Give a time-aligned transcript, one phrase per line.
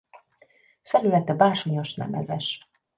[0.81, 2.67] Felülete bársonyos-nemezes.